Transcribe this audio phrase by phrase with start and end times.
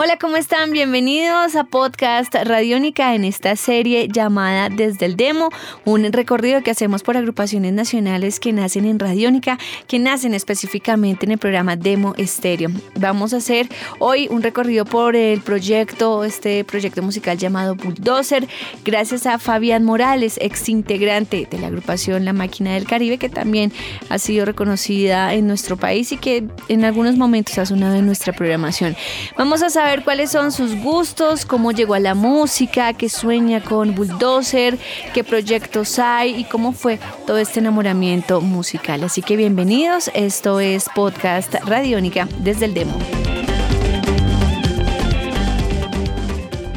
[0.00, 0.70] Hola, ¿cómo están?
[0.70, 5.48] Bienvenidos a Podcast Radiónica en esta serie llamada Desde el Demo,
[5.84, 9.58] un recorrido que hacemos por agrupaciones nacionales que nacen en Radiónica,
[9.88, 12.70] que nacen específicamente en el programa Demo Estéreo.
[12.94, 13.68] Vamos a hacer
[13.98, 18.46] hoy un recorrido por el proyecto, este proyecto musical llamado Bulldozer,
[18.84, 23.72] gracias a Fabián Morales, ex integrante de la agrupación La Máquina del Caribe, que también
[24.10, 28.32] ha sido reconocida en nuestro país y que en algunos momentos ha sonado en nuestra
[28.32, 28.94] programación.
[29.36, 33.62] Vamos a saber ver cuáles son sus gustos, cómo llegó a la música, qué sueña
[33.62, 34.78] con Bulldozer,
[35.14, 39.02] qué proyectos hay y cómo fue todo este enamoramiento musical.
[39.04, 42.98] Así que bienvenidos, esto es Podcast Radiónica desde el Demo.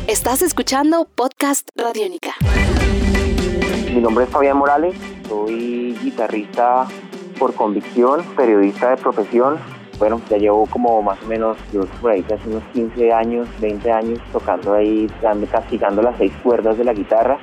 [0.08, 2.32] Estás escuchando Podcast Radiónica.
[3.94, 4.96] Mi nombre es Fabián Morales,
[5.28, 6.88] soy guitarrista
[7.38, 9.60] por convicción, periodista de profesión,
[10.02, 13.91] bueno, ya llevo como más o menos, yo por ahí casi unos 15 años, 20
[13.91, 15.07] años tocando ahí,
[15.52, 17.38] castigando las seis cuerdas de la guitarra.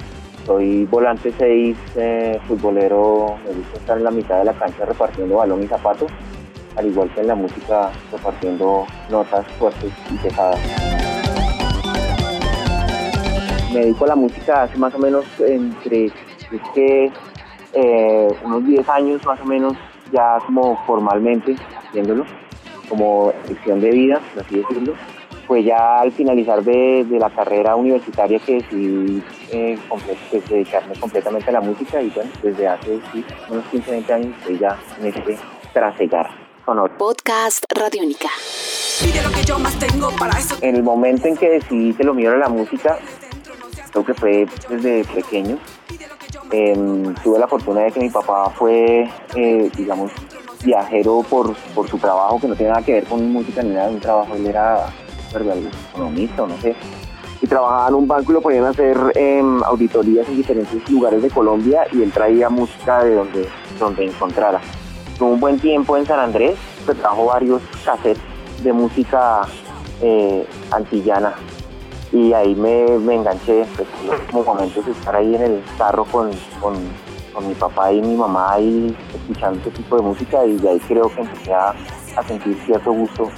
[0.45, 5.37] Soy volante 6, eh, futbolero, me gusta estar en la mitad de la cancha repartiendo
[5.37, 6.11] balón y zapatos,
[6.75, 10.59] al igual que en la música repartiendo notas fuertes y pesadas.
[13.73, 16.13] Me dedico a la música hace más o menos entre, es
[16.75, 17.13] que
[17.75, 19.77] eh, unos 10 años más o menos
[20.13, 22.25] ya como formalmente haciéndolo
[22.89, 24.95] como elección de vida, así decirlo.
[25.47, 31.53] Pues ya al finalizar de, la carrera universitaria que decidí eh, pues, dedicarme completamente a
[31.55, 33.01] la música y bueno, desde hace
[33.49, 35.39] unos 15, 20 años estoy ya en este
[35.73, 36.29] trasegar
[36.67, 36.93] sonoro.
[36.99, 38.29] Podcast Radiónica.
[40.61, 42.99] En el momento en que decidí que lo mío era la música,
[43.91, 45.59] creo que fue desde pequeño.
[46.51, 50.11] Em, tuve la fortuna de que mi papá fue, eh, digamos,
[50.65, 53.91] viajero por, por su trabajo, que no tiene nada que ver con música ni nada,
[53.91, 54.87] un trabajo, él era
[55.93, 56.75] economista o no sé,
[57.43, 61.23] y trabajaba en un banco y lo ponían a hacer em, auditorías en diferentes lugares
[61.23, 63.49] de Colombia y él traía música de donde,
[63.79, 64.61] donde encontrara.
[65.19, 66.57] Tuvo un buen tiempo en San Andrés,
[66.87, 68.23] se trajo varios cassettes
[68.63, 69.43] de música
[70.01, 71.35] eh, antillana
[72.13, 73.89] y ahí me, me enganché, pues,
[74.31, 76.31] como momentos de estar ahí en el carro con,
[77.39, 80.81] con mi papá y mi mamá ahí escuchando ese tipo de música y de ahí
[80.81, 81.75] creo que empecé a,
[82.27, 83.31] sentir cierto gusto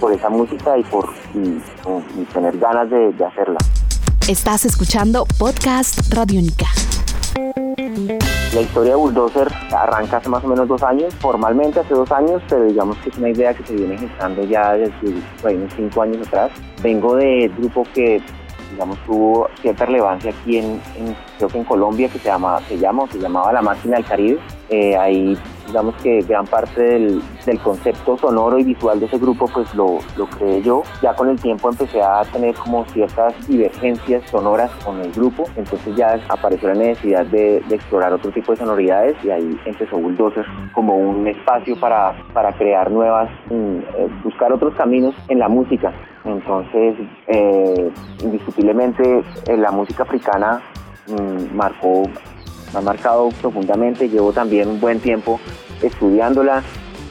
[0.00, 1.12] por esa música y por
[2.32, 3.58] tener ganas de, hacerla.
[4.26, 6.66] Estás escuchando Podcast Radio Única.
[8.54, 12.42] La historia de Bulldozer arranca hace más o menos dos años, formalmente hace dos años,
[12.50, 14.92] pero digamos que es una idea que se viene gestando ya desde
[15.42, 16.50] unos cinco años atrás.
[16.82, 18.20] Vengo de grupo que
[18.72, 20.80] digamos, tuvo cierta relevancia aquí en,
[21.38, 24.38] creo que en Colombia, que se llama, se llama, se llamaba La Máquina del Caribe.
[24.68, 27.22] Eh, ahí, digamos que gran parte del,
[27.62, 30.82] concepto sonoro y visual de ese grupo, pues lo, lo, creé yo.
[31.02, 35.94] Ya con el tiempo empecé a tener como ciertas divergencias sonoras con el grupo, entonces
[35.96, 40.96] ya apareció la necesidad de, explorar otro tipo de sonoridades y ahí empezó Bulldozer como
[40.96, 45.92] un espacio para, para crear nuevas, mm, eh, buscar otros caminos en la música.
[46.24, 46.94] Entonces,
[47.26, 47.90] eh,
[48.22, 50.62] indiscutiblemente, eh, la música africana
[51.08, 52.04] mm, marcó,
[52.72, 54.08] me ha marcado profundamente.
[54.08, 55.40] Llevo también un buen tiempo
[55.82, 56.62] estudiándola.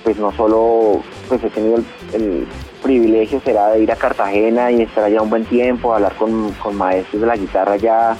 [0.03, 1.77] Pues no solo pues he tenido
[2.13, 2.47] el,
[2.81, 6.75] privilegio será de ir a Cartagena y estar allá un buen tiempo, hablar con, con
[6.75, 8.17] maestros de la guitarra ya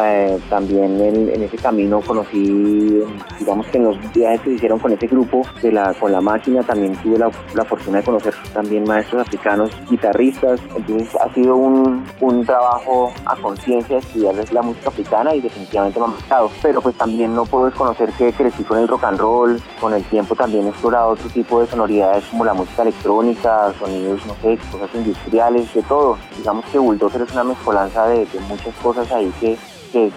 [0.00, 3.02] eh, también en, ese camino conocí,
[3.38, 6.62] digamos que en los viajes que hicieron con ese grupo, de la, con la máquina,
[6.62, 7.30] también tuve la,
[7.64, 13.98] fortuna de conocer también maestros africanos, guitarristas, entonces ha sido un, un trabajo a conciencia
[13.98, 18.10] estudiar la música africana y definitivamente me ha marcado, pero pues también no puedo desconocer
[18.12, 21.60] que crecí con el rock and roll, con el tiempo también he explorado otro tipo
[21.60, 26.18] de sonoridades como la música electrónica, sonidos, no sé, cosas industriales, de todo.
[26.36, 29.56] Digamos que Bulldozer es una mezcolanza de muchas cosas ahí que
[29.94, 30.10] que,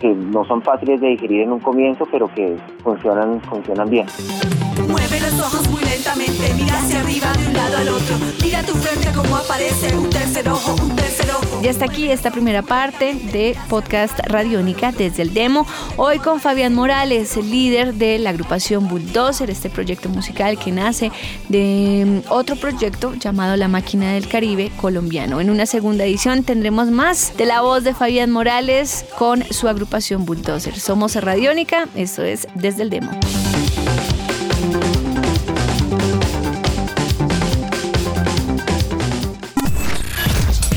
[0.00, 4.06] que, no son fáciles de digerir en un comienzo, pero que funcionan, funcionan bien.
[4.88, 8.74] Mueve los ojos muy lentamente, mira hacia arriba de un lado al otro, mira tu
[8.74, 10.96] frente como aparece un tercer ojo, un
[11.62, 15.66] Ya está aquí esta primera parte de podcast Radiónica desde el demo.
[15.96, 21.10] Hoy con Fabián Morales, el líder de la agrupación Bulldozer, este proyecto musical que nace
[21.48, 25.40] de mm, otro proyecto llamado La Máquina del Caribe colombiano.
[25.40, 30.26] En una segunda edición tendremos más de la voz de Fabián Morales con su agrupación
[30.26, 30.78] Bulldozer.
[30.78, 33.10] Somos Radiónica, eso es desde el demo.